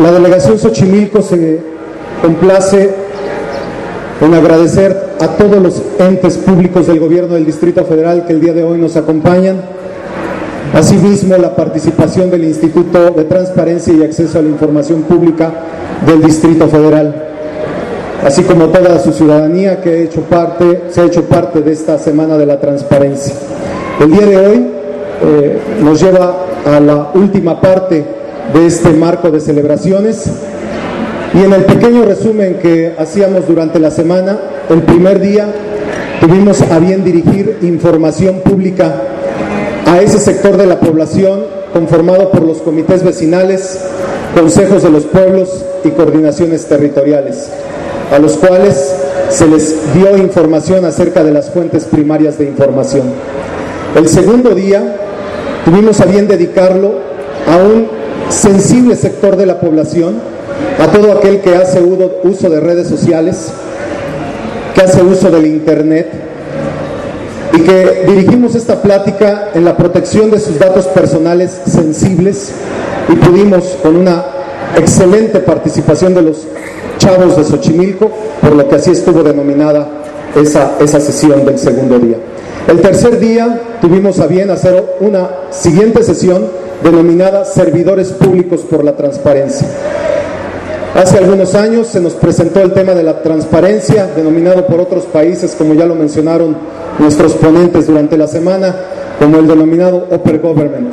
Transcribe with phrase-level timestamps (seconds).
[0.00, 1.60] la delegación Xochimilco se
[2.22, 2.90] complace
[4.20, 8.54] en agradecer a todos los entes públicos del gobierno del Distrito Federal que el día
[8.54, 9.56] de hoy nos acompañan.
[10.72, 15.52] Asimismo, la participación del Instituto de Transparencia y Acceso a la Información Pública
[16.06, 17.14] del Distrito Federal,
[18.24, 21.98] así como toda su ciudadanía que ha hecho parte, se ha hecho parte de esta
[21.98, 23.34] Semana de la Transparencia.
[24.00, 24.66] El día de hoy
[25.22, 28.19] eh, nos lleva a la última parte
[28.52, 30.26] de este marco de celebraciones
[31.32, 35.46] y en el pequeño resumen que hacíamos durante la semana, el primer día
[36.20, 38.94] tuvimos a bien dirigir información pública
[39.86, 43.78] a ese sector de la población conformado por los comités vecinales,
[44.34, 47.48] consejos de los pueblos y coordinaciones territoriales,
[48.12, 48.96] a los cuales
[49.28, 53.04] se les dio información acerca de las fuentes primarias de información.
[53.94, 54.96] El segundo día
[55.64, 56.94] tuvimos a bien dedicarlo
[57.48, 57.99] a un
[58.30, 60.16] sensible sector de la población,
[60.78, 63.48] a todo aquel que hace uso de redes sociales,
[64.74, 66.08] que hace uso del Internet
[67.52, 72.52] y que dirigimos esta plática en la protección de sus datos personales sensibles
[73.08, 74.24] y pudimos con una
[74.76, 76.46] excelente participación de los
[76.98, 79.88] chavos de Xochimilco, por lo que así estuvo denominada
[80.40, 82.16] esa, esa sesión del segundo día.
[82.68, 88.96] El tercer día tuvimos a bien hacer una siguiente sesión denominada Servidores Públicos por la
[88.96, 89.68] Transparencia.
[90.94, 95.54] Hace algunos años se nos presentó el tema de la transparencia, denominado por otros países,
[95.56, 96.56] como ya lo mencionaron
[96.98, 98.74] nuestros ponentes durante la semana,
[99.18, 100.92] como el denominado Upper Government.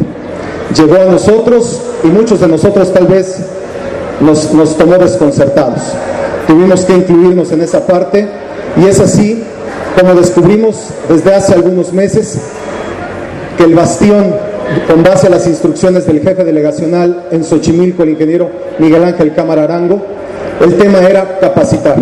[0.76, 3.38] Llegó a nosotros y muchos de nosotros tal vez
[4.22, 5.82] nos, nos tomó desconcertados.
[6.46, 8.28] Tuvimos que incluirnos en esa parte
[8.78, 9.44] y es así
[10.00, 10.76] como descubrimos
[11.10, 12.38] desde hace algunos meses
[13.58, 14.36] que el bastión
[14.88, 19.64] con base a las instrucciones del jefe delegacional en Xochimilco, el ingeniero Miguel Ángel Cámara
[19.64, 20.02] Arango,
[20.62, 21.98] el tema era capacitar.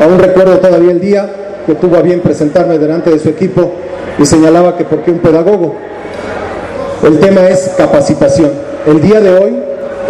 [0.00, 1.28] Aún recuerdo todavía el día
[1.66, 3.72] que tuvo a bien presentarme delante de su equipo
[4.18, 5.74] y señalaba que por qué un pedagogo.
[7.04, 8.50] El tema es capacitación.
[8.86, 9.56] El día de hoy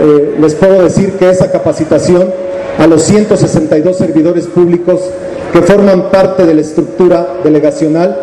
[0.00, 2.32] eh, les puedo decir que esa capacitación
[2.78, 5.00] a los 162 servidores públicos
[5.52, 8.16] que forman parte de la estructura delegacional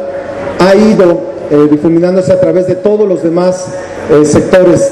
[0.60, 3.68] ha ido eh, difuminándose a través de todos los demás
[4.12, 4.92] eh, sectores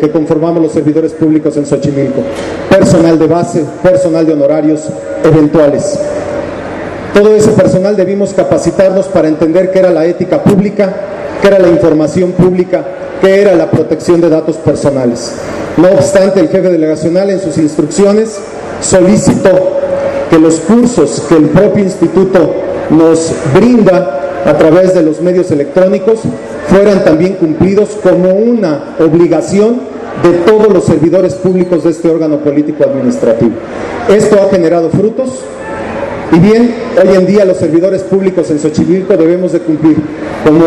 [0.00, 2.22] que conformamos los servidores públicos en Xochimilco.
[2.68, 4.82] Personal de base, personal de honorarios
[5.24, 5.98] eventuales.
[7.14, 10.94] Todo ese personal debimos capacitarnos para entender qué era la ética pública,
[11.40, 12.84] qué era la información pública,
[13.20, 15.32] qué era la protección de datos personales.
[15.76, 18.38] No obstante, el jefe delegacional en sus instrucciones
[18.80, 19.78] solicitó
[20.30, 22.54] que los cursos que el propio instituto
[22.90, 24.17] nos brinda
[24.48, 26.20] a través de los medios electrónicos
[26.68, 29.80] fueran también cumplidos como una obligación
[30.22, 33.52] de todos los servidores públicos de este órgano político administrativo.
[34.08, 35.42] Esto ha generado frutos
[36.32, 39.96] y bien, hoy en día los servidores públicos en Xochimilco debemos de cumplir
[40.44, 40.64] como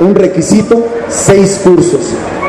[0.00, 2.00] un requisito seis cursos,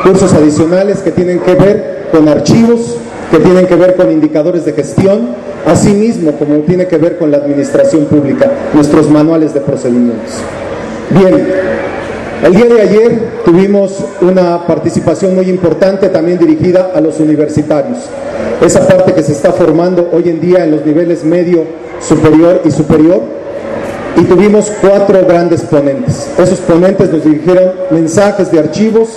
[0.02, 2.96] cursos adicionales que tienen que ver con archivos,
[3.30, 5.28] que tienen que ver con indicadores de gestión,
[5.66, 10.34] asimismo como tiene que ver con la administración pública, nuestros manuales de procedimientos.
[11.10, 11.46] Bien,
[12.44, 17.98] el día de ayer tuvimos una participación muy importante también dirigida a los universitarios,
[18.64, 21.64] esa parte que se está formando hoy en día en los niveles medio,
[22.00, 23.22] superior y superior,
[24.16, 26.28] y tuvimos cuatro grandes ponentes.
[26.38, 29.10] Esos ponentes nos dirigieron mensajes de archivos,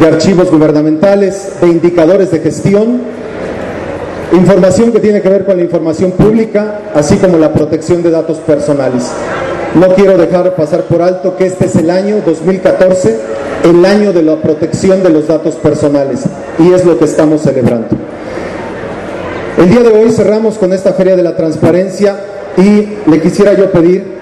[0.00, 3.00] de archivos gubernamentales, de indicadores de gestión,
[4.32, 8.38] información que tiene que ver con la información pública, así como la protección de datos
[8.38, 9.10] personales.
[9.74, 13.18] No quiero dejar pasar por alto que este es el año 2014,
[13.64, 16.24] el año de la protección de los datos personales,
[16.58, 17.88] y es lo que estamos celebrando.
[19.58, 22.16] El día de hoy cerramos con esta Feria de la Transparencia
[22.56, 24.18] y le quisiera yo pedir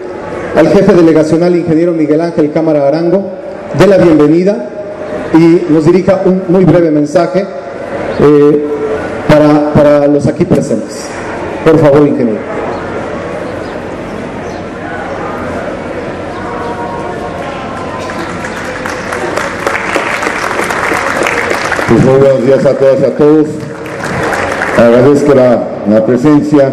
[0.57, 3.31] al jefe delegacional, ingeniero Miguel Ángel Cámara Arango,
[3.79, 4.71] de la bienvenida
[5.35, 7.45] y nos dirija un muy breve mensaje
[8.21, 8.76] eh,
[9.29, 11.09] para, para los aquí presentes.
[11.65, 12.39] Por favor, ingeniero.
[21.89, 23.47] Pues muy buenos días a todas y a todos.
[24.77, 26.71] Agradezco la, la, presencia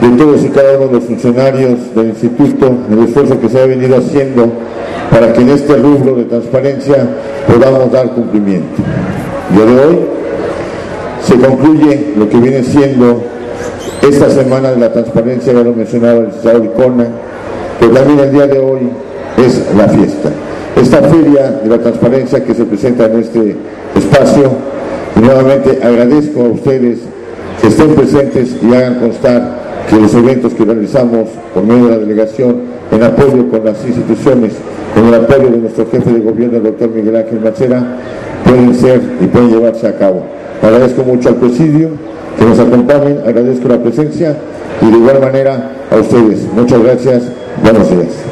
[0.00, 3.66] de todos y cada uno de los funcionarios del instituto, el esfuerzo que se ha
[3.66, 4.52] venido haciendo
[5.10, 7.08] para que en este rubro de transparencia
[7.46, 8.82] podamos dar cumplimiento.
[9.54, 10.17] Día de hoy
[11.28, 13.22] se concluye lo que viene siendo
[14.02, 17.06] esta semana de la transparencia, ya lo mencionaba el licenciado Licona,
[17.78, 18.88] pero también el día de hoy
[19.36, 20.30] es la fiesta.
[20.80, 23.56] Esta feria de la transparencia que se presenta en este
[23.96, 24.52] espacio
[25.16, 27.00] Y nuevamente agradezco a ustedes
[27.60, 29.58] que estén presentes y hagan constar
[29.90, 32.56] que los eventos que realizamos por medio de la delegación
[32.92, 34.52] en apoyo con las instituciones,
[34.94, 37.96] con el apoyo de nuestro jefe de gobierno, el doctor Miguel Ángel Macera,
[38.44, 40.37] pueden ser y pueden llevarse a cabo.
[40.62, 41.90] Agradezco mucho al presidio
[42.38, 44.36] que nos acompañen, agradezco la presencia
[44.80, 46.46] y de igual manera a ustedes.
[46.54, 47.22] Muchas gracias,
[47.62, 48.28] buenos días.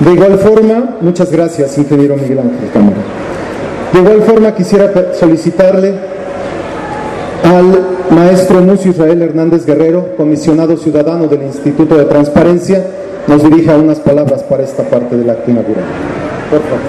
[0.00, 2.96] De igual forma, muchas gracias, ingeniero Miguel Ángel Cámara.
[3.92, 5.94] De igual forma, quisiera solicitarle
[7.44, 12.84] al maestro Mucio Israel Hernández Guerrero, comisionado ciudadano del Instituto de Transparencia,
[13.32, 15.84] nos dirija unas palabras para esta parte del acto inaugural.
[16.50, 16.80] Por favor.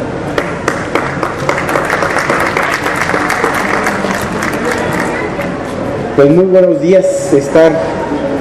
[6.17, 7.71] Pues muy buenos días estar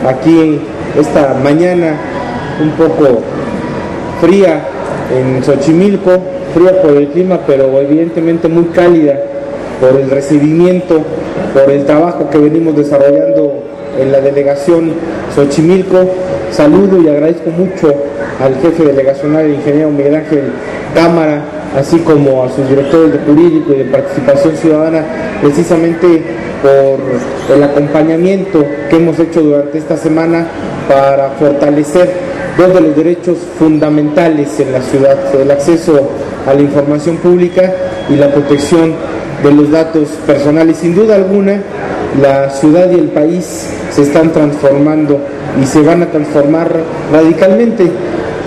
[0.05, 0.61] aquí
[0.99, 1.95] esta mañana
[2.61, 3.21] un poco
[4.21, 4.65] fría
[5.17, 6.11] en Xochimilco,
[6.55, 9.21] fría por el clima, pero evidentemente muy cálida
[9.81, 11.03] por el recibimiento,
[11.55, 13.63] por el trabajo que venimos desarrollando
[13.97, 14.93] en la delegación
[15.37, 15.99] Xochimilco.
[16.53, 17.95] Saludo y agradezco mucho
[18.39, 20.53] al jefe delegacional, el ingeniero Miguel Ángel
[20.95, 21.43] Cámara,
[21.75, 25.03] así como a sus directores de jurídico y de participación ciudadana,
[25.41, 26.23] precisamente
[26.63, 30.47] por el acompañamiento que hemos hecho durante esta semana
[30.87, 32.11] para fortalecer
[32.59, 36.11] dos de los derechos fundamentales en la ciudad, el acceso
[36.47, 37.73] a la información pública
[38.11, 38.95] y la protección
[39.43, 40.77] de los datos personales.
[40.77, 41.63] Sin duda alguna,
[42.21, 45.19] la ciudad y el país se están transformando
[45.61, 46.71] y se van a transformar
[47.13, 47.91] radicalmente.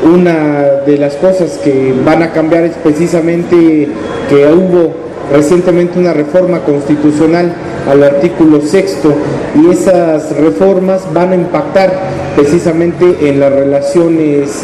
[0.04, 3.88] Una de las cosas que van a cambiar es precisamente
[4.30, 4.94] que hubo
[5.34, 7.54] recientemente una reforma constitucional
[7.90, 9.13] al artículo sexto
[9.56, 11.92] y esas reformas van a impactar
[12.36, 14.63] precisamente en las relaciones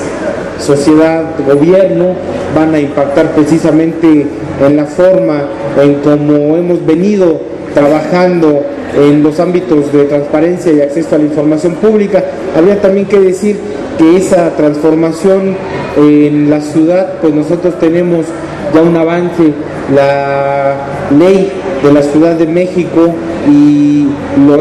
[0.60, 2.14] sociedad-gobierno,
[2.56, 4.28] van a impactar precisamente
[4.66, 5.46] en la forma
[5.82, 7.42] en cómo hemos venido
[7.74, 8.64] trabajando
[8.96, 12.24] en los ámbitos de transparencia y acceso a la información pública.
[12.58, 13.58] Habría también que decir
[13.98, 15.56] que esa transformación
[15.98, 18.26] en la ciudad, pues nosotros tenemos
[18.74, 19.54] ya un avance,
[19.94, 20.76] la
[21.18, 21.52] ley
[21.84, 23.14] de la Ciudad de México
[23.50, 24.08] y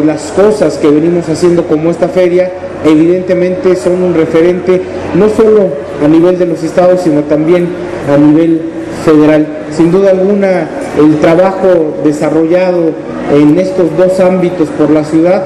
[0.04, 2.50] las cosas que venimos haciendo como esta feria
[2.84, 4.80] evidentemente son un referente
[5.14, 5.68] no solo
[6.02, 7.68] a nivel de los estados sino también
[8.12, 8.62] a nivel
[9.04, 9.46] federal.
[9.70, 10.68] Sin duda alguna
[10.98, 12.92] el trabajo desarrollado
[13.32, 15.44] en estos dos ámbitos por la ciudad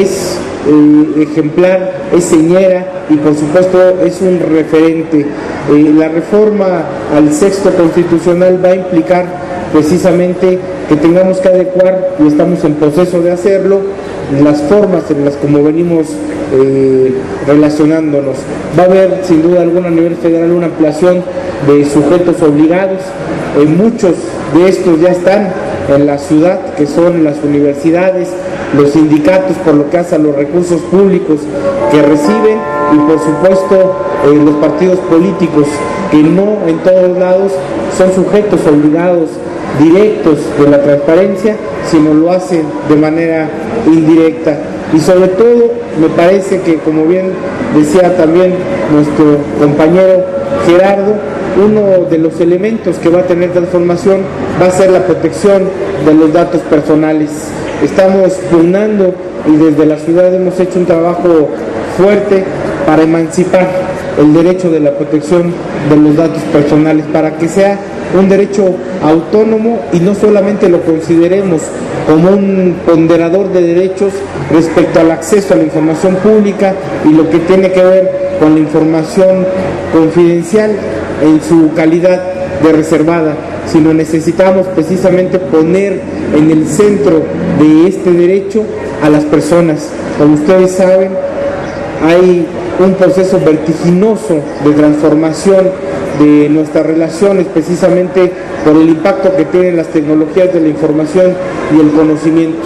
[0.00, 0.38] es
[0.68, 5.20] eh, ejemplar, es señera y por supuesto es un referente.
[5.20, 6.84] Eh, la reforma
[7.14, 9.26] al sexto constitucional va a implicar
[9.72, 13.80] precisamente que tengamos que adecuar, y estamos en proceso de hacerlo,
[14.42, 16.06] las formas en las como venimos
[16.52, 17.12] eh,
[17.46, 18.36] relacionándonos.
[18.78, 21.22] Va a haber sin duda alguna a nivel federal una ampliación
[21.66, 23.00] de sujetos obligados.
[23.76, 24.14] Muchos
[24.54, 25.48] de estos ya están
[25.88, 28.28] en la ciudad, que son las universidades,
[28.76, 31.40] los sindicatos por lo que hace a los recursos públicos
[31.90, 32.58] que reciben
[32.94, 33.96] y por supuesto
[34.26, 35.66] eh, los partidos políticos
[36.10, 37.52] que no en todos lados
[37.96, 39.30] son sujetos obligados
[39.80, 41.56] directos de la transparencia,
[41.90, 43.48] sino lo hacen de manera
[43.86, 44.56] indirecta.
[44.94, 47.32] Y sobre todo, me parece que, como bien
[47.76, 48.54] decía también
[48.92, 50.24] nuestro compañero
[50.66, 51.14] Gerardo,
[51.56, 54.20] uno de los elementos que va a tener transformación
[54.60, 55.64] va a ser la protección
[56.04, 57.30] de los datos personales.
[57.82, 59.14] Estamos pugnando
[59.46, 61.48] y desde la ciudad hemos hecho un trabajo
[61.96, 62.44] fuerte
[62.86, 63.68] para emancipar
[64.18, 65.52] el derecho de la protección
[65.90, 67.78] de los datos personales, para que sea
[68.18, 71.62] un derecho autónomo y no solamente lo consideremos
[72.06, 74.12] como un ponderador de derechos
[74.52, 78.10] respecto al acceso a la información pública y lo que tiene que ver
[78.40, 79.44] con la información
[79.92, 80.76] confidencial
[81.22, 82.20] en su calidad
[82.62, 83.34] de reservada,
[83.66, 86.00] sino necesitamos precisamente poner
[86.34, 87.22] en el centro
[87.58, 88.62] de este derecho
[89.02, 89.90] a las personas.
[90.18, 91.10] Como ustedes saben,
[92.04, 92.46] hay
[92.78, 95.70] un proceso vertiginoso de transformación
[96.18, 98.32] de nuestras relaciones precisamente
[98.64, 101.34] por el impacto que tienen las tecnologías de la información
[101.74, 102.58] y el conocimiento.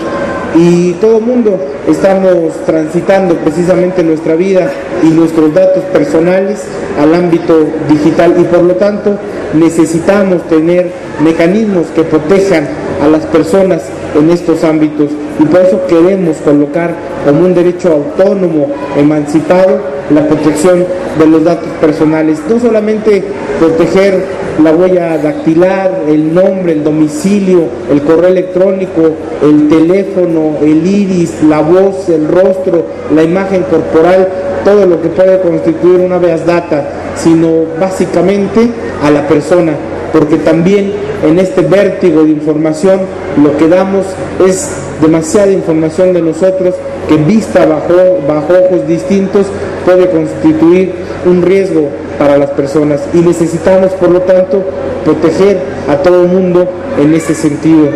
[0.56, 4.70] Y todo el mundo estamos transitando precisamente nuestra vida
[5.02, 6.64] y nuestros datos personales
[7.00, 9.16] al ámbito digital y por lo tanto
[9.54, 10.90] necesitamos tener
[11.22, 12.66] mecanismos que protejan
[13.02, 13.82] a las personas
[14.18, 19.80] en estos ámbitos y por eso queremos colocar como un derecho autónomo, emancipado,
[20.12, 20.84] la protección
[21.18, 22.38] de los datos personales.
[22.48, 23.22] No solamente
[23.58, 24.24] proteger
[24.62, 29.02] la huella dactilar, el nombre, el domicilio, el correo electrónico,
[29.42, 34.28] el teléfono, el iris, la voz, el rostro, la imagen corporal,
[34.64, 36.84] todo lo que puede constituir una veas data,
[37.16, 38.70] sino básicamente
[39.02, 39.72] a la persona,
[40.12, 40.92] porque también
[41.26, 43.00] en este vértigo de información
[43.42, 44.06] lo que damos
[44.46, 46.74] es demasiada información de nosotros
[47.08, 49.46] que vista bajo, bajo ojos distintos
[49.90, 50.92] puede constituir
[51.26, 54.62] un riesgo para las personas y necesitamos por lo tanto
[55.04, 56.68] proteger a todo el mundo
[57.00, 57.88] en ese sentido.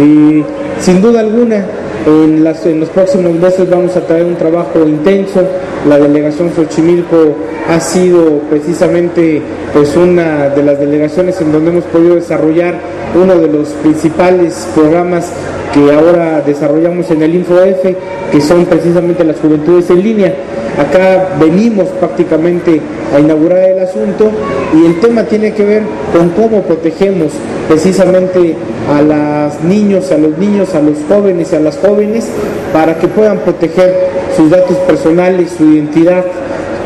[0.00, 0.44] Y
[0.80, 1.64] sin duda alguna,
[2.06, 5.40] en, las, en los próximos meses vamos a traer un trabajo intenso.
[5.88, 7.34] La delegación Xochimilco
[7.68, 9.42] ha sido precisamente
[9.72, 12.74] pues una de las delegaciones en donde hemos podido desarrollar
[13.14, 15.30] uno de los principales programas
[15.72, 17.84] que ahora desarrollamos en el InfoF,
[18.32, 20.34] que son precisamente las juventudes en línea.
[20.78, 22.80] Acá venimos prácticamente
[23.14, 24.30] a inaugurar el asunto
[24.74, 25.82] y el tema tiene que ver
[26.16, 27.32] con cómo protegemos
[27.68, 28.54] precisamente
[28.88, 32.28] a los niños, a los niños, a los jóvenes y a las jóvenes
[32.72, 36.24] para que puedan proteger sus datos personales, su identidad,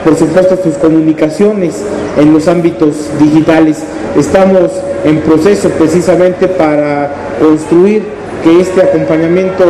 [0.05, 1.83] por supuesto sus comunicaciones
[2.19, 3.79] en los ámbitos digitales.
[4.19, 4.71] Estamos
[5.05, 8.03] en proceso precisamente para construir
[8.43, 9.65] que este acompañamiento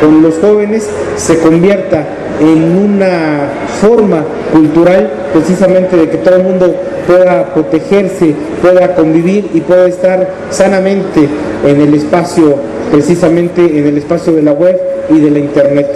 [0.00, 2.04] con los jóvenes se convierta
[2.40, 3.48] en una
[3.80, 6.74] forma cultural precisamente de que todo el mundo
[7.06, 11.28] pueda protegerse, pueda convivir y pueda estar sanamente
[11.66, 12.56] en el espacio,
[12.90, 14.80] precisamente en el espacio de la web
[15.10, 15.88] y de la internet.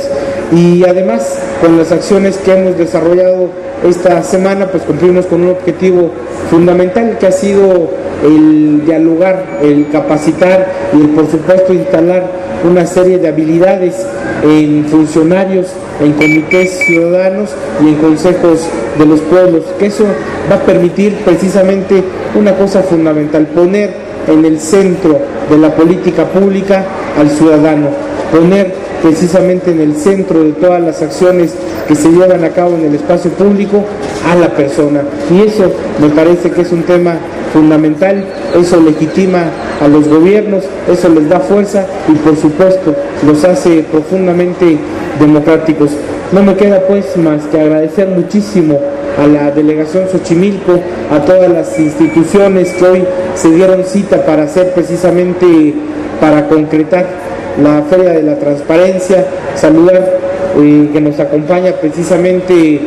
[0.52, 3.50] Y además, con las acciones que hemos desarrollado
[3.84, 6.10] esta semana, pues cumplimos con un objetivo
[6.50, 7.90] fundamental que ha sido
[8.24, 12.24] el dialogar, el capacitar y el, por supuesto instalar
[12.68, 14.06] una serie de habilidades
[14.42, 15.66] en funcionarios,
[16.00, 17.50] en comités ciudadanos
[17.84, 18.66] y en consejos
[18.98, 20.04] de los pueblos, que eso
[20.50, 22.02] va a permitir precisamente
[22.34, 23.90] una cosa fundamental, poner
[24.28, 25.18] en el centro
[25.50, 26.84] de la política pública
[27.18, 27.88] al ciudadano,
[28.32, 31.54] poner precisamente en el centro de todas las acciones
[31.86, 33.84] que se llevan a cabo en el espacio público
[34.30, 35.02] a la persona.
[35.30, 37.16] Y eso me parece que es un tema
[37.52, 38.24] fundamental,
[38.58, 39.44] eso legitima
[39.80, 42.94] a los gobiernos, eso les da fuerza y por supuesto
[43.26, 44.78] los hace profundamente
[45.18, 45.90] democráticos.
[46.32, 48.78] No me queda pues más que agradecer muchísimo
[49.22, 54.72] a la delegación Xochimilco, a todas las instituciones que hoy se dieron cita para hacer
[54.74, 55.74] precisamente,
[56.20, 57.25] para concretar
[57.62, 60.18] la Feria de la Transparencia, saludar
[60.58, 62.80] eh, que nos acompaña precisamente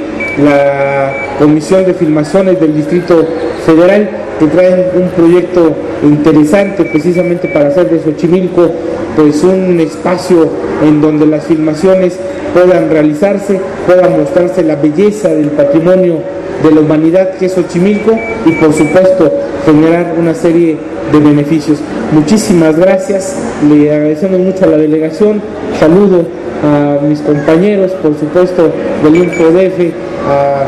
[0.43, 3.25] la Comisión de Filmaciones del Distrito
[3.65, 4.09] Federal,
[4.39, 8.69] que traen un proyecto interesante precisamente para hacer de Xochimilco
[9.15, 10.47] pues un espacio
[10.81, 12.17] en donde las filmaciones
[12.53, 16.19] puedan realizarse, pueda mostrarse la belleza del patrimonio
[16.63, 18.11] de la humanidad que es Xochimilco
[18.45, 19.31] y por supuesto
[19.65, 20.77] generar una serie
[21.11, 21.79] de beneficios.
[22.13, 23.35] Muchísimas gracias,
[23.69, 25.41] le agradecemos mucho a la delegación,
[25.79, 26.25] saludo
[26.63, 28.71] a mis compañeros, por supuesto,
[29.03, 29.93] del INFODF,
[30.27, 30.67] a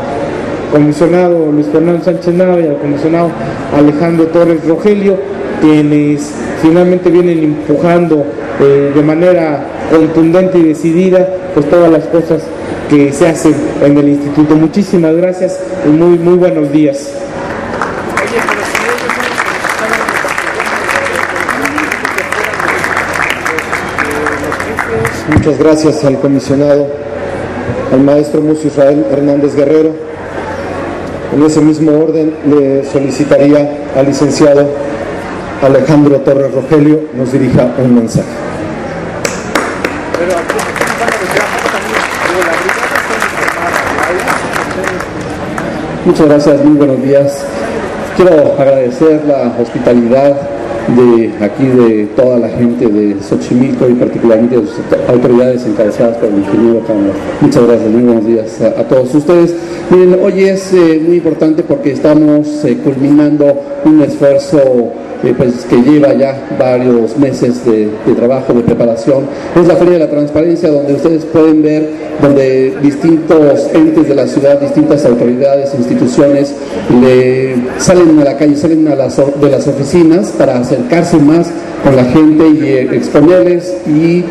[0.72, 3.30] comisionado Luis Fernando Sánchez Nava y al comisionado
[3.76, 5.18] Alejandro Torres Rogelio,
[5.60, 6.32] quienes
[6.62, 8.24] finalmente vienen empujando
[8.60, 12.42] eh, de manera contundente y decidida pues todas las cosas
[12.92, 14.54] que se hacen en el instituto.
[14.54, 17.08] Muchísimas gracias y muy muy buenos días.
[25.34, 26.86] Muchas gracias al comisionado,
[27.92, 29.94] al maestro Mucio Israel Hernández Guerrero.
[31.34, 34.68] En ese mismo orden le solicitaría al licenciado
[35.62, 38.42] Alejandro Torres Rogelio nos dirija un mensaje.
[46.04, 47.44] Muchas gracias, muy buenos días.
[48.16, 50.36] Quiero agradecer la hospitalidad
[50.96, 56.28] de aquí de toda la gente de Xochimilco y particularmente de sus autoridades encabezadas por
[56.28, 57.12] el ingeniero Cámara.
[57.40, 59.54] Muchas gracias, muy buenos días a, todos ustedes.
[59.90, 63.54] Miren, hoy es eh, muy importante porque estamos eh, culminando
[63.84, 64.58] un esfuerzo
[65.30, 69.24] pues, que lleva ya varios meses de, trabajo, de preparación.
[69.54, 71.88] Es la Feria de la Transparencia donde ustedes pueden ver
[72.20, 76.54] donde distintos entes de la ciudad, distintas autoridades, instituciones
[77.00, 81.48] le salen a la calle, salen a las, de las oficinas para acercarse más
[81.84, 84.24] con la gente y eh, exponerles y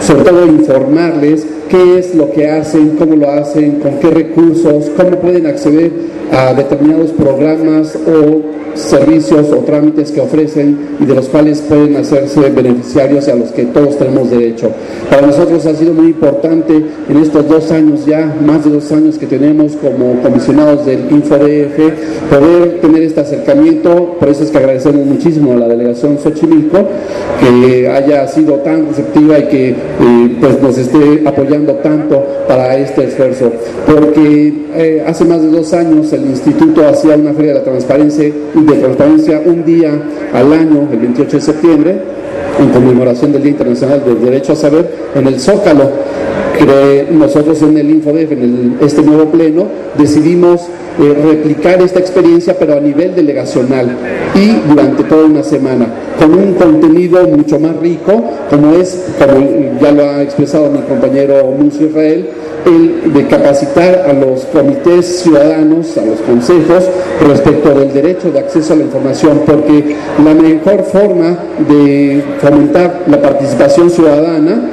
[0.00, 5.10] sobre todo informarles qué es lo que hacen, cómo lo hacen, con qué recursos, cómo
[5.20, 5.92] pueden acceder
[6.32, 12.40] a determinados programas o servicios o trámites que ofrecen y de los cuales pueden hacerse
[12.50, 14.70] beneficiarios a los que todos tenemos derecho.
[15.08, 16.74] Para nosotros ha sido muy importante
[17.08, 22.30] en estos dos años ya, más de dos años que tenemos como comisionados del InfoDF,
[22.30, 26.78] poder tener este acercamiento, por eso es que agradecemos muchísimo a la delegación Xochimilco
[27.40, 33.04] que haya sido tan receptiva y que eh, pues nos esté apoyando tanto para este
[33.04, 33.52] esfuerzo,
[33.86, 38.30] porque eh, hace más de dos años el instituto hacía una feria de la transparencia,
[38.66, 39.92] de transparencia un día
[40.32, 41.98] al año, el 28 de septiembre,
[42.58, 45.90] en conmemoración del Día Internacional del Derecho a Saber, en el Zócalo.
[46.58, 50.68] Que nosotros en el InfoDef, en este nuevo pleno, decidimos
[51.00, 53.96] eh, replicar esta experiencia, pero a nivel delegacional
[54.34, 55.86] y durante toda una semana,
[56.18, 61.46] con un contenido mucho más rico, como es, como ya lo ha expresado mi compañero
[61.58, 62.28] Muso Israel,
[62.66, 66.84] el de capacitar a los comités ciudadanos, a los consejos,
[67.26, 71.38] respecto del derecho de acceso a la información, porque la mejor forma
[71.68, 74.70] de fomentar la participación ciudadana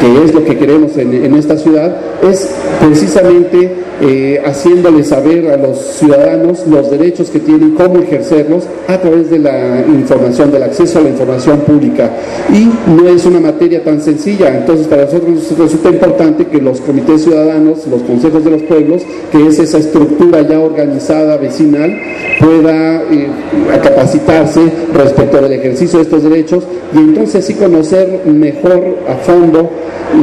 [0.00, 5.78] que es lo que queremos en, esta ciudad, es precisamente eh, haciéndole saber a los
[5.78, 11.02] ciudadanos los derechos que tienen, cómo ejercerlos a través de la información, del acceso a
[11.02, 12.10] la información pública.
[12.52, 17.22] Y no es una materia tan sencilla, entonces para nosotros resulta importante que los comités
[17.22, 21.92] ciudadanos, los consejos de los pueblos, que es esa estructura ya organizada, vecinal,
[22.38, 23.28] pueda eh,
[23.82, 24.60] capacitarse
[24.94, 26.62] respecto del ejercicio de estos derechos
[26.94, 29.70] y entonces sí conocer mejor a fondo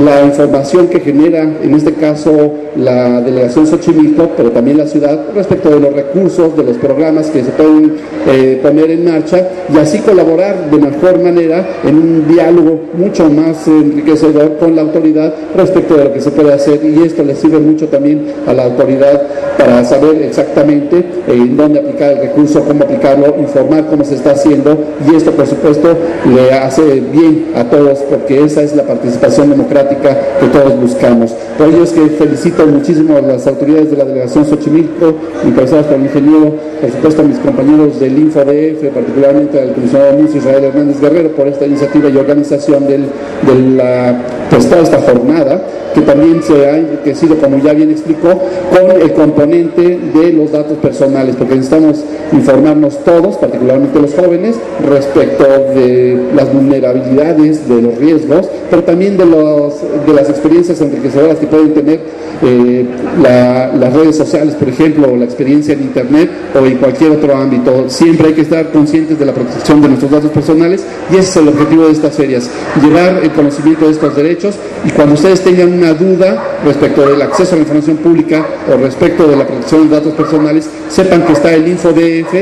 [0.04, 5.70] la información que genera, en este caso, la delegación Xochimilco, pero también la ciudad, respecto
[5.70, 7.94] de los recursos, de los programas que se pueden
[8.28, 13.68] eh, poner en marcha y así colaborar de mejor manera en un diálogo mucho más
[13.68, 16.84] enriquecedor con la autoridad respecto de lo que se puede hacer.
[16.84, 19.22] Y esto le sirve mucho también a la autoridad
[19.58, 24.32] para saber exactamente eh, en dónde aplicar el recurso, cómo aplicarlo, informar cómo se está
[24.32, 24.78] haciendo
[25.10, 25.96] y esto por supuesto
[26.34, 31.36] le hace bien a todos porque esa es la participación democrática que todos buscamos.
[31.58, 35.14] Por ello es que felicito muchísimo a las autoridades de la delegación Xochimilco,
[35.46, 40.36] encabezadas por el ingeniero, por supuesto a mis compañeros del InfoDF, particularmente al comisionado Luis
[40.36, 45.62] Israel Hernández Guerrero por esta iniciativa y organización del, de la, pues, toda esta jornada
[45.94, 50.78] que también se ha enriquecido, como ya bien explicó, con el componente de los datos
[50.78, 54.56] personales, porque necesitamos informarnos todos, particularmente los jóvenes,
[54.88, 59.76] respecto de las vulnerabilidades, de los riesgos, pero también de, los,
[60.06, 62.00] de las experiencias enriquecedoras que pueden tener
[62.42, 62.86] eh,
[63.22, 67.90] las redes sociales, por ejemplo, o la experiencia en Internet o en cualquier otro ámbito.
[67.90, 71.38] Siempre hay que estar conscientes de la protección de nuestros datos personales y ese es
[71.38, 72.50] el objetivo de estas ferias,
[72.82, 77.54] llevar el conocimiento de estos derechos y cuando ustedes tengan una duda respecto del acceso
[77.54, 81.54] a la información pública o respecto de la protección de datos personales, sepan que está
[81.54, 82.34] el InfoDF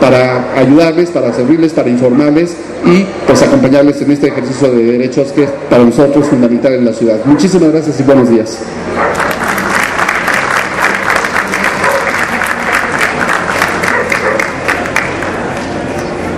[0.00, 5.46] para ayudarles, para servirles, para informarles y pues acompañarles en este ejercicio de derechos que
[5.70, 7.16] para nosotros fundamental en la ciudad.
[7.24, 8.58] Muchísimas gracias y buenos días.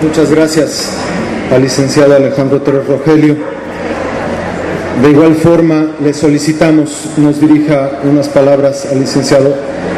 [0.02, 0.90] Muchas gracias
[1.50, 3.36] al licenciado Alejandro Torres Rogelio.
[5.02, 9.54] De igual forma, le solicitamos nos dirija unas palabras al licenciado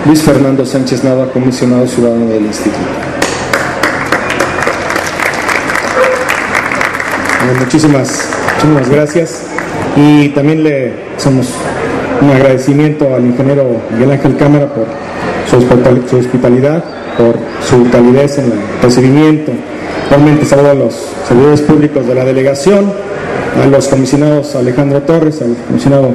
[0.06, 2.78] Luis Fernando Sánchez Nava, comisionado ciudadano del Instituto.
[7.58, 9.42] muchísimas, muchísimas gracias
[9.96, 11.48] y también le hacemos
[12.20, 14.86] un agradecimiento al ingeniero Miguel Ángel Cámara por
[15.48, 16.84] su hospitalidad,
[17.16, 17.36] por
[17.66, 19.52] su calidez en el recibimiento.
[20.06, 20.94] Igualmente saludo a los
[21.26, 22.92] servidores públicos de la delegación,
[23.62, 26.10] a los comisionados Alejandro Torres, al comisionado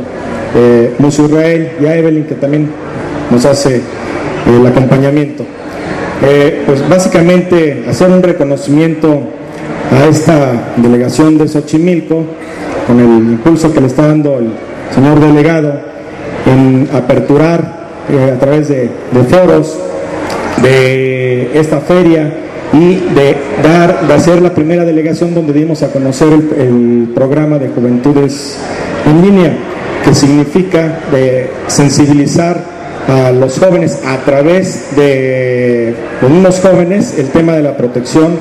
[0.56, 2.69] eh, Israel y a Evelyn que también
[3.32, 3.82] nos hace eh,
[4.60, 5.43] el acompañamiento.
[6.21, 9.38] Eh, pues básicamente hacer un reconocimiento
[9.91, 12.23] a esta delegación de Xochimilco
[12.86, 14.52] con el impulso que le está dando el
[14.93, 15.73] señor delegado
[16.45, 18.89] en aperturar eh, a través de,
[19.30, 19.78] foros
[20.62, 22.34] de esta feria
[22.73, 27.69] y de dar, de hacer la primera delegación donde dimos a conocer el, programa de
[27.69, 28.58] juventudes
[29.06, 29.54] en línea,
[30.06, 32.63] que significa de sensibilizar
[33.08, 38.38] a los jóvenes a través de los mismos jóvenes el tema de la protección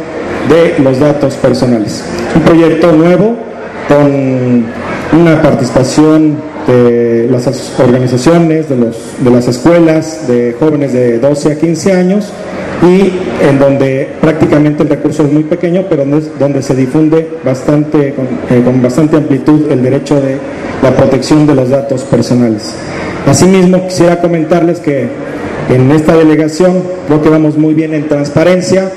[0.48, 2.04] de los datos personales.
[2.34, 3.36] Un proyecto nuevo
[3.88, 4.64] con
[5.18, 7.46] una participación de las
[7.78, 12.32] organizaciones, de, los, de las escuelas, de jóvenes de 12 a 15 años
[12.82, 13.12] y
[13.48, 16.04] en donde prácticamente el recurso es muy pequeño, pero
[16.38, 20.36] donde se difunde bastante, con, eh, con bastante amplitud el derecho de
[20.82, 22.74] la protección de los datos personales.
[23.26, 25.08] Asimismo, quisiera comentarles que
[25.70, 28.90] en esta delegación creo que vamos muy bien en transparencia,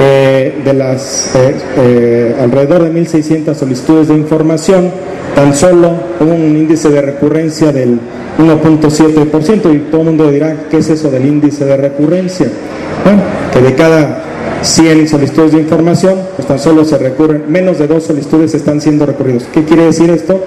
[0.00, 4.92] eh, de las eh, eh, alrededor de 1.600 solicitudes de información,
[5.34, 7.98] tan solo un índice de recurrencia del
[8.38, 12.46] 1.7% y todo el mundo dirá, ¿qué es eso del índice de recurrencia?
[13.52, 14.22] Que de cada
[14.62, 19.04] 100 solicitudes de información, pues tan solo se recurren, menos de dos solicitudes están siendo
[19.04, 19.46] recurridos.
[19.52, 20.44] ¿Qué quiere decir esto?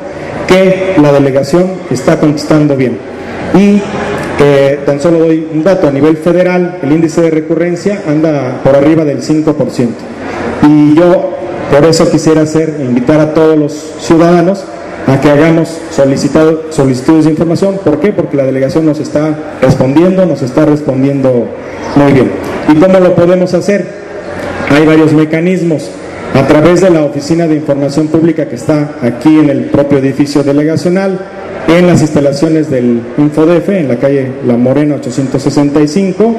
[0.47, 2.97] Que la delegación está contestando bien.
[3.53, 3.81] Y
[4.85, 9.05] tan solo doy un dato, a nivel federal el índice de recurrencia anda por arriba
[9.05, 9.87] del 5%.
[10.67, 11.31] Y yo
[11.71, 14.63] por eso quisiera hacer, invitar a todos los ciudadanos
[15.07, 17.79] a que hagamos solicitudes de información.
[17.83, 18.11] ¿Por qué?
[18.11, 21.47] Porque la delegación nos está respondiendo, nos está respondiendo
[21.95, 22.31] muy bien.
[22.69, 23.85] ¿Y cómo lo podemos hacer?
[24.69, 25.89] Hay varios mecanismos.
[26.33, 30.43] A través de la Oficina de Información Pública que está aquí en el propio edificio
[30.43, 31.19] delegacional,
[31.67, 36.35] en las instalaciones del InfoDF, en la calle La Morena 865,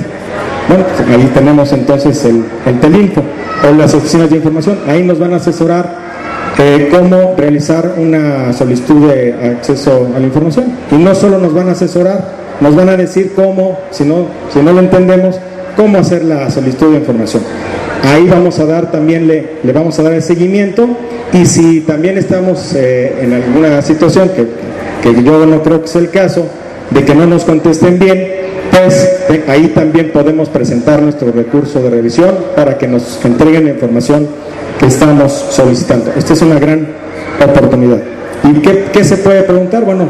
[0.68, 3.22] Bueno, pues ahí tenemos entonces el, el Telinfo
[3.68, 6.11] o las oficinas de información, ahí nos van a asesorar
[6.58, 10.66] eh, cómo realizar una solicitud de acceso a la información.
[10.90, 12.24] Y no solo nos van a asesorar,
[12.60, 15.38] nos van a decir cómo, si no, si no lo entendemos,
[15.76, 17.42] cómo hacer la solicitud de información.
[18.04, 20.88] Ahí vamos a dar también, le, le vamos a dar el seguimiento
[21.32, 24.46] y si también estamos eh, en alguna situación que,
[25.02, 26.46] que yo no creo que sea el caso,
[26.90, 28.26] de que no nos contesten bien,
[28.70, 33.70] pues eh, ahí también podemos presentar nuestro recurso de revisión para que nos entreguen la
[33.70, 34.26] información
[34.86, 36.12] estamos solicitando.
[36.16, 36.86] Esta es una gran
[37.42, 37.98] oportunidad.
[38.44, 39.84] ¿Y qué, se puede preguntar?
[39.84, 40.08] Bueno,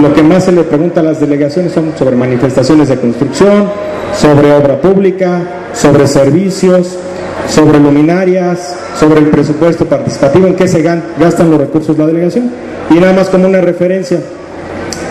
[0.00, 3.68] lo que más se le pregunta a las delegaciones son sobre manifestaciones de construcción,
[4.18, 5.42] sobre obra pública,
[5.74, 6.96] sobre servicios,
[7.48, 12.50] sobre luminarias, sobre el presupuesto participativo, en qué se gastan los recursos de la delegación.
[12.90, 14.18] Y nada más como una referencia,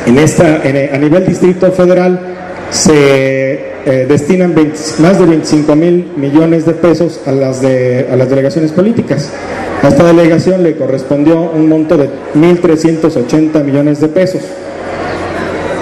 [0.07, 2.19] en esta, a nivel distrito federal
[2.71, 4.55] se eh, destinan
[4.99, 9.29] más de 25 mil millones de pesos a las, de, a las delegaciones políticas.
[9.81, 14.41] A esta delegación le correspondió un monto de 1.380 millones de pesos.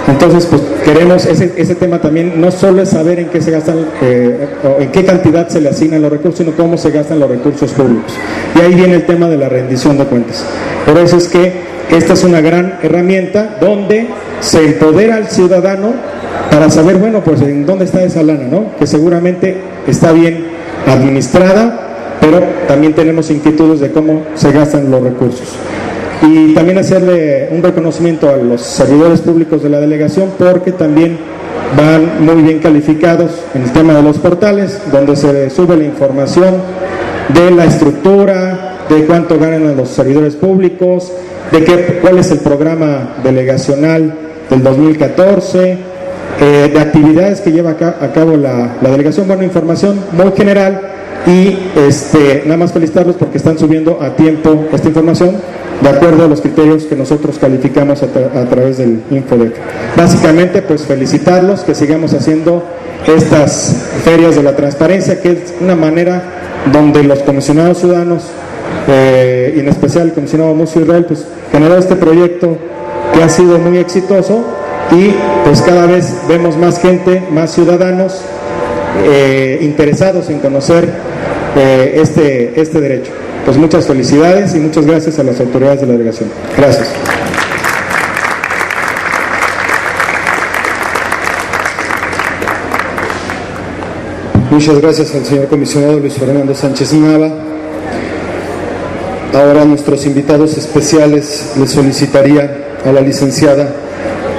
[0.07, 3.85] Entonces, pues queremos ese, ese tema también, no solo es saber en qué se gastan,
[4.01, 7.29] eh, o en qué cantidad se le asignan los recursos, sino cómo se gastan los
[7.29, 8.13] recursos públicos.
[8.55, 10.43] Y ahí viene el tema de la rendición de cuentas.
[10.85, 11.53] Por eso es que
[11.91, 14.07] esta es una gran herramienta donde
[14.39, 15.93] se empodera al ciudadano
[16.49, 18.75] para saber, bueno, pues en dónde está esa lana, ¿no?
[18.77, 20.47] Que seguramente está bien
[20.87, 25.55] administrada, pero también tenemos inquietudes de cómo se gastan los recursos.
[26.21, 31.17] Y también hacerle un reconocimiento a los servidores públicos de la delegación porque también
[31.75, 36.55] van muy bien calificados en el tema de los portales, donde se sube la información
[37.33, 41.11] de la estructura, de cuánto ganan los servidores públicos,
[41.51, 44.13] de qué, cuál es el programa delegacional
[44.49, 45.77] del 2014,
[46.41, 49.27] eh, de actividades que lleva a cabo la, delegación.
[49.27, 50.90] Bueno, información muy general
[51.27, 55.35] y este, nada más felicitarlos porque están subiendo a tiempo esta información
[55.81, 59.53] de acuerdo a los criterios que nosotros calificamos a, través del Infodec.
[59.97, 62.63] Básicamente, pues felicitarlos, que sigamos haciendo
[63.07, 66.21] estas ferias de la transparencia, que es una manera
[66.71, 68.25] donde los comisionados ciudadanos,
[68.87, 72.57] eh, en especial el comisionado Mucio Israel, pues generó este proyecto
[73.13, 74.43] que ha sido muy exitoso
[74.91, 78.21] y pues cada vez vemos más gente, más ciudadanos
[79.03, 81.10] eh, interesados en conocer
[81.55, 83.11] este, este derecho.
[83.45, 86.29] Pues muchas felicidades y muchas gracias a las autoridades de la delegación.
[86.57, 86.89] Gracias.
[94.51, 97.31] Muchas gracias al señor comisionado Luis Fernando Sánchez Nava.
[99.33, 103.69] Ahora nuestros invitados especiales les solicitaría a la licenciada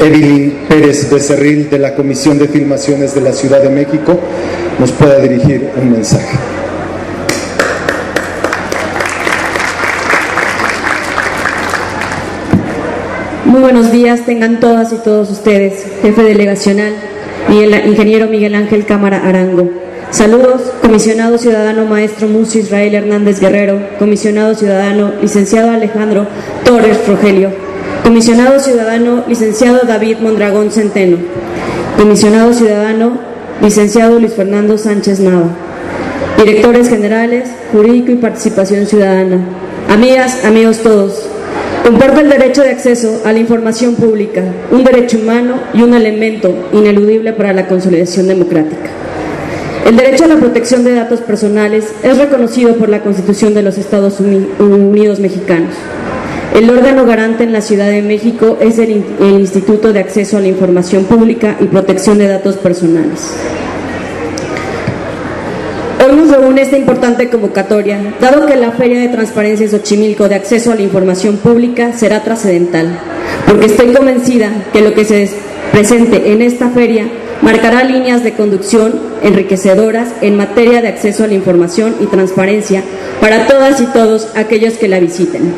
[0.01, 4.19] Evelyn Pérez Becerril de la Comisión de Filmaciones de la Ciudad de México
[4.79, 6.52] nos pueda dirigir un mensaje.
[13.53, 16.95] Muy buenos días, tengan todas y todos ustedes, jefe delegacional,
[17.87, 19.69] ingeniero Miguel Ángel Cámara Arango.
[20.09, 26.27] Saludos, comisionado ciudadano maestro Mucio Israel Hernández Guerrero, comisionado ciudadano licenciado Alejandro
[26.65, 27.51] Torres Rogelio,
[28.03, 31.19] Comisionado Ciudadano, licenciado David Mondragón Centeno.
[31.99, 33.19] Comisionado Ciudadano,
[33.61, 35.51] licenciado Luis Fernando Sánchez Nava.
[36.39, 39.47] Directores Generales, Jurídico y Participación Ciudadana.
[39.91, 41.29] Amigas, amigos todos.
[41.85, 46.55] Comparto el derecho de acceso a la información pública, un derecho humano y un elemento
[46.73, 48.89] ineludible para la consolidación democrática.
[49.85, 53.79] El derecho a la protección de datos personales es reconocido por la Constitución de los
[53.79, 55.75] Estados Unidos mexicanos.
[56.55, 60.49] El órgano garante en la Ciudad de México es el, Instituto de Acceso a la
[60.49, 63.33] Información Pública y Protección de Datos Personales.
[66.13, 70.71] Hoy nos reúne esta importante convocatoria, dado que la Feria de Transparencia Xochimilco de Acceso
[70.71, 72.99] a la Información Pública será trascendental,
[73.47, 75.31] porque estoy convencida que lo que se
[75.73, 77.07] presente en esta feria
[77.41, 82.83] marcará líneas de conducción enriquecedoras en materia de acceso a la información y transparencia
[83.19, 85.55] para todas y todos aquellos que la visiten,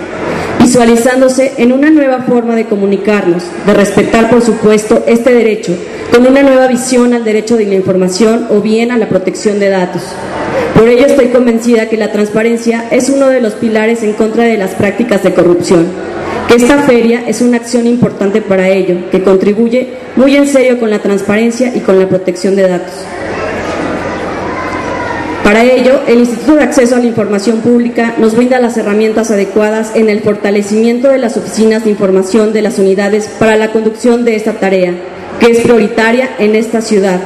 [0.61, 5.77] visualizándose en una nueva forma de comunicarnos, de respetar por supuesto este derecho,
[6.13, 9.71] con una nueva visión al derecho de la información o bien a la protección de
[9.71, 10.03] datos
[10.75, 14.59] por ello estoy convencida que la transparencia es uno de los pilares en contra de
[14.59, 15.87] las prácticas de corrupción,
[16.49, 20.91] que esta feria es una acción importante para ello, que contribuye muy en serio con
[20.91, 22.93] la transparencia y con la protección de datos.
[25.45, 29.93] Para ello, el Instituto de Acceso a la Información Pública nos brinda las herramientas adecuadas
[29.95, 34.37] en el fortalecimiento de las oficinas de información de las unidades para la conducción de
[34.37, 34.95] esta tarea,
[35.39, 37.21] que es prioritaria en esta ciudad,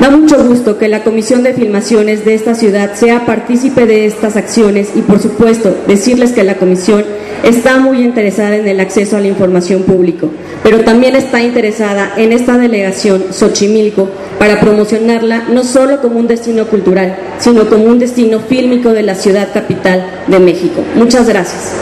[0.00, 4.36] Da mucho gusto que la Comisión de Filmaciones de esta ciudad sea partícipe de estas
[4.36, 7.04] acciones y, por supuesto, decirles que la Comisión
[7.44, 10.26] está muy interesada en el acceso a la información pública,
[10.64, 16.66] pero también está interesada en esta delegación Xochimilco para promocionarla no solo como un destino
[16.66, 20.82] cultural, sino como un destino fílmico de la ciudad capital de México.
[20.96, 21.72] Muchas gracias.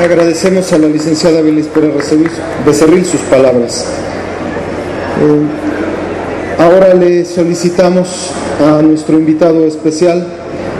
[0.00, 1.82] Agradecemos a la licenciada Belis por
[2.66, 3.86] Becerril sus palabras.
[5.22, 8.30] Eh, ahora le solicitamos
[8.60, 10.26] a nuestro invitado especial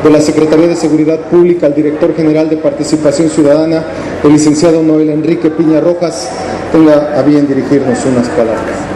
[0.05, 3.85] de la Secretaría de Seguridad Pública, al director general de Participación Ciudadana,
[4.22, 6.29] el licenciado Noel Enrique Piña Rojas,
[6.70, 8.95] tenga a bien dirigirnos unas palabras.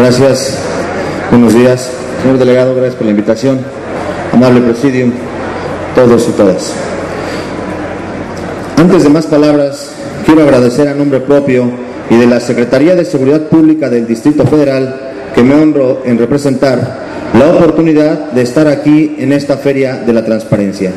[0.00, 0.56] Gracias.
[1.30, 1.90] Buenos días.
[2.22, 3.60] Señor delegado, gracias por la invitación.
[4.32, 5.12] Amable presidium,
[5.94, 6.72] todos y todas.
[8.78, 9.90] Antes de más palabras,
[10.24, 11.70] quiero agradecer a nombre propio
[12.08, 14.98] y de la Secretaría de Seguridad Pública del Distrito Federal,
[15.34, 17.00] que me honro en representar,
[17.38, 20.92] la oportunidad de estar aquí en esta Feria de la Transparencia.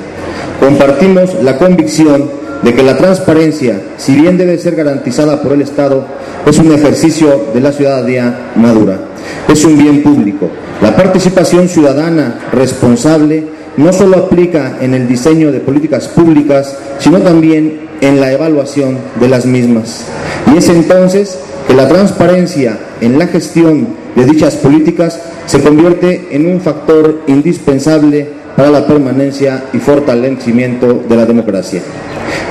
[0.61, 2.31] Compartimos la convicción
[2.63, 6.05] de que la transparencia, si bien debe ser garantizada por el Estado,
[6.45, 8.99] es un ejercicio de la ciudadanía madura.
[9.47, 10.49] Es un bien público.
[10.81, 13.45] La participación ciudadana responsable
[13.77, 19.29] no solo aplica en el diseño de políticas públicas, sino también en la evaluación de
[19.29, 20.05] las mismas.
[20.53, 26.47] Y es entonces que la transparencia en la gestión de dichas políticas se convierte en
[26.47, 31.81] un factor indispensable para la permanencia y fortalecimiento de la democracia.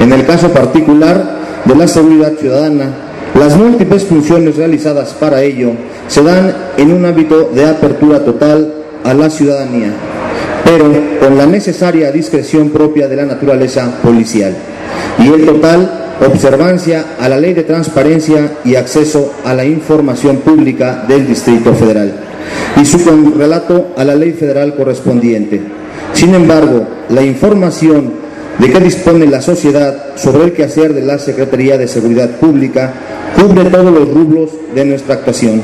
[0.00, 5.73] En el caso particular de la seguridad ciudadana, las múltiples funciones realizadas para ello
[6.07, 9.90] se dan en un ámbito de apertura total a la ciudadanía,
[10.64, 10.85] pero
[11.21, 14.55] con la necesaria discreción propia de la naturaleza policial
[15.18, 21.05] y el total observancia a la ley de transparencia y acceso a la información pública
[21.09, 22.12] del Distrito Federal
[22.81, 22.99] y su
[23.37, 25.61] relato a la ley federal correspondiente.
[26.12, 28.12] Sin embargo, la información
[28.59, 32.92] de qué dispone la sociedad sobre el quehacer de la Secretaría de Seguridad Pública
[33.37, 35.62] cubre todos los rublos de nuestra actuación,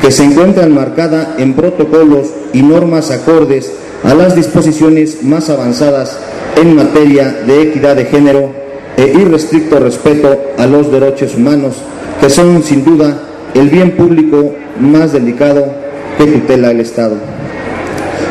[0.00, 3.72] que se encuentra enmarcada en protocolos y normas acordes
[4.04, 6.18] a las disposiciones más avanzadas
[6.56, 8.50] en materia de equidad de género
[8.96, 11.74] e irrestricto respeto a los derechos humanos,
[12.20, 13.22] que son sin duda
[13.54, 15.66] el bien público más delicado
[16.16, 17.16] que tutela el Estado.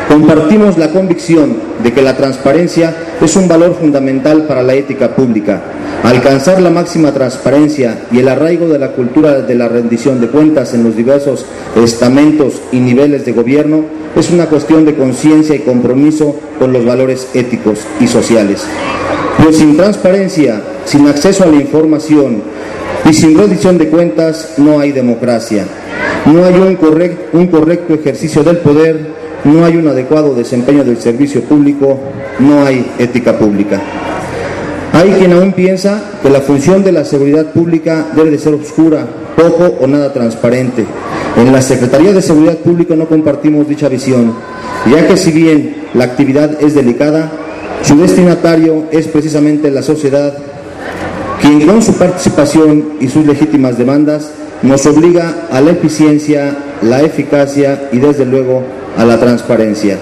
[0.08, 5.62] Compartimos la convicción de que la transparencia es un valor fundamental para la ética pública.
[6.02, 10.74] Alcanzar la máxima transparencia y el arraigo de la cultura de la rendición de cuentas
[10.74, 11.44] en los diversos
[11.76, 13.84] estamentos y niveles de gobierno
[14.16, 18.64] es una cuestión de conciencia y compromiso con los valores éticos y sociales.
[19.42, 22.42] Pues sin transparencia, sin acceso a la información
[23.08, 25.64] y sin rendición de cuentas no hay democracia.
[26.26, 26.78] No hay un,
[27.32, 29.17] un correcto ejercicio del poder
[29.48, 31.98] no hay un adecuado desempeño del servicio público,
[32.38, 33.80] no hay ética pública.
[34.92, 39.06] Hay quien aún piensa que la función de la seguridad pública debe de ser oscura,
[39.36, 40.84] poco o nada transparente.
[41.36, 44.32] En la Secretaría de Seguridad Pública no compartimos dicha visión,
[44.90, 47.30] ya que si bien la actividad es delicada,
[47.82, 50.36] su destinatario es precisamente la sociedad
[51.40, 54.32] quien con su participación y sus legítimas demandas
[54.62, 58.64] nos obliga a la eficiencia, la eficacia y desde luego
[58.98, 59.96] a la transparencia.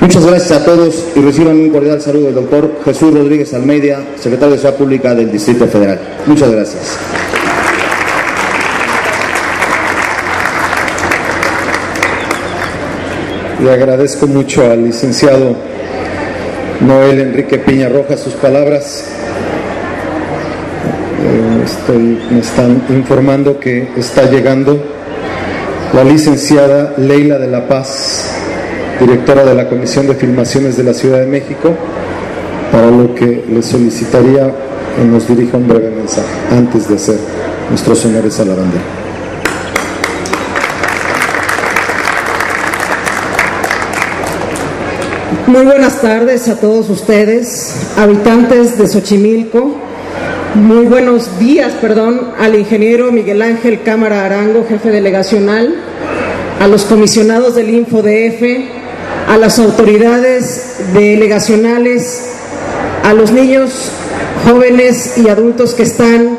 [0.00, 4.54] Muchas gracias a todos y reciban un cordial saludo del doctor Jesús Rodríguez Almeida, secretario
[4.54, 6.00] de Seguridad Pública del Distrito Federal.
[6.26, 6.98] Muchas gracias.
[13.62, 15.54] Le agradezco mucho al licenciado
[16.80, 19.04] Noel Enrique Piña Rojas sus palabras.
[21.22, 24.99] Eh, me están informando que está llegando
[25.92, 28.30] la licenciada Leila de la Paz,
[29.00, 31.74] directora de la Comisión de Filmaciones de la Ciudad de México,
[32.70, 34.52] para lo que le solicitaría
[34.96, 37.18] que nos dirija un breve mensaje antes de hacer
[37.68, 38.84] nuestros honores a la bandera.
[45.48, 49.89] Muy buenas tardes a todos ustedes, habitantes de Xochimilco.
[50.56, 55.76] Muy buenos días, perdón, al ingeniero Miguel Ángel Cámara Arango, jefe delegacional,
[56.58, 58.42] a los comisionados del InfoDF,
[59.28, 62.32] a las autoridades delegacionales,
[63.04, 63.92] a los niños,
[64.44, 66.36] jóvenes y adultos que están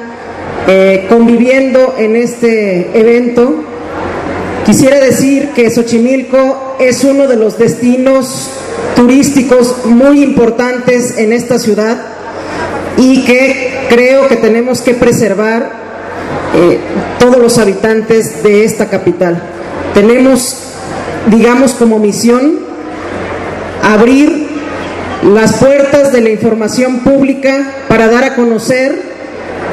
[0.68, 3.64] eh, conviviendo en este evento.
[4.66, 8.50] Quisiera decir que Xochimilco es uno de los destinos
[8.94, 12.11] turísticos muy importantes en esta ciudad
[13.02, 15.72] y que creo que tenemos que preservar
[16.56, 16.80] eh,
[17.20, 19.42] todos los habitantes de esta capital.
[19.96, 20.56] Tenemos,
[21.28, 22.60] digamos, como misión
[23.82, 24.50] abrir
[25.34, 29.02] las puertas de la información pública para dar a conocer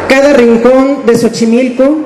[0.09, 1.99] cada rincón de Xochimilco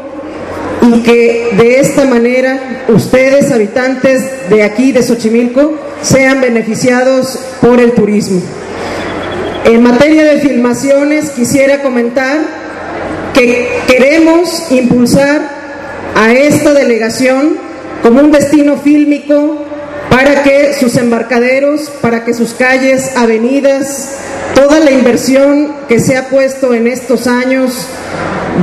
[0.82, 7.92] y que de esta manera ustedes, habitantes de aquí, de Xochimilco, sean beneficiados por el
[7.92, 8.40] turismo.
[9.64, 12.38] En materia de filmaciones quisiera comentar
[13.32, 15.40] que queremos impulsar
[16.16, 17.56] a esta delegación
[18.02, 19.64] como un destino fílmico
[20.10, 24.16] para que sus embarcaderos, para que sus calles, avenidas,
[24.54, 27.86] toda la inversión que se ha puesto en estos años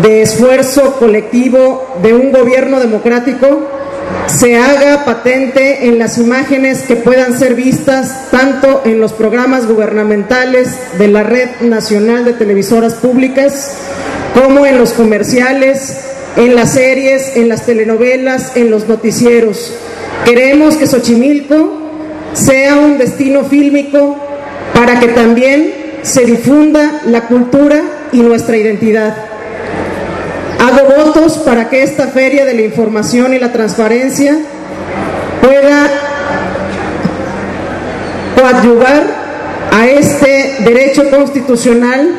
[0.04, 3.79] de esfuerzo colectivo de un gobierno democrático,
[4.28, 10.70] se haga patente en las imágenes que puedan ser vistas tanto en los programas gubernamentales
[10.98, 13.76] de la Red Nacional de Televisoras Públicas
[14.34, 15.98] como en los comerciales,
[16.38, 19.74] en las series, en las telenovelas, en los noticieros.
[20.26, 21.78] Queremos que Xochimilco
[22.34, 24.16] sea un destino fílmico
[24.74, 29.29] para que también se difunda la cultura y nuestra identidad.
[30.60, 34.38] Hago votos para que esta feria de la información y la transparencia
[35.42, 35.88] pueda
[38.36, 39.04] coadyuvar
[39.72, 42.10] a este derecho constitucional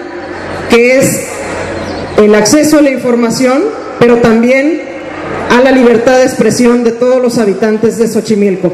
[0.70, 1.26] que es
[2.16, 3.62] el acceso a la información,
[3.98, 4.80] pero también
[5.50, 8.72] a la libertad de expresión de todos los habitantes de Xochimilco.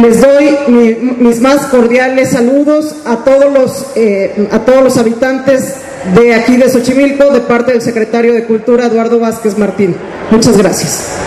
[0.00, 0.56] Les doy
[1.18, 5.74] mis más cordiales saludos a todos los, eh, a todos los habitantes
[6.14, 9.94] de aquí de Xochimilco, de parte del secretario de Cultura, Eduardo Vázquez Martín.
[10.30, 11.18] Muchas gracias.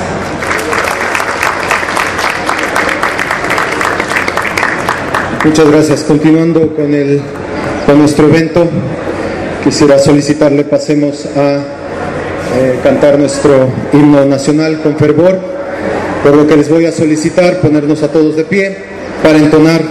[5.46, 6.04] Muchas gracias.
[6.04, 7.22] Continuando con, el,
[7.86, 8.68] con nuestro evento,
[9.64, 11.58] quisiera solicitarle pasemos a
[12.56, 15.40] eh, cantar nuestro himno nacional con fervor,
[16.24, 18.78] por lo que les voy a solicitar ponernos a todos de pie
[19.22, 19.82] para entonar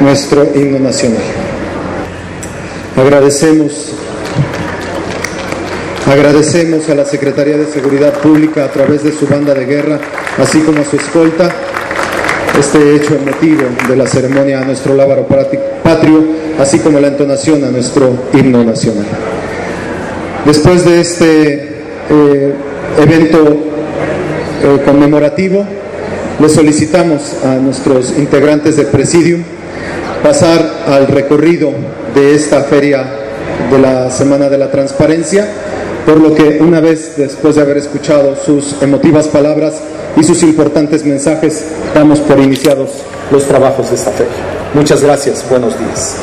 [0.00, 1.22] nuestro himno nacional.
[2.96, 3.94] Agradecemos
[6.06, 10.00] Agradecemos a la Secretaría de Seguridad Pública a través de su banda de guerra,
[10.36, 11.48] así como a su escolta,
[12.58, 16.24] este hecho emotivo de la ceremonia a nuestro lábaro patrio,
[16.58, 19.06] así como la entonación a nuestro himno nacional.
[20.44, 21.54] Después de este
[22.10, 22.54] eh,
[23.00, 23.38] evento
[24.64, 25.64] eh, conmemorativo,
[26.40, 29.44] le solicitamos a nuestros integrantes del Presidium
[30.20, 31.72] pasar al recorrido
[32.12, 33.04] de esta feria
[33.70, 35.61] de la Semana de la Transparencia
[36.06, 39.80] por lo que una vez después de haber escuchado sus emotivas palabras
[40.16, 42.90] y sus importantes mensajes, damos por iniciados
[43.30, 44.32] los trabajos de esta feria.
[44.74, 46.16] Muchas gracias, buenos días.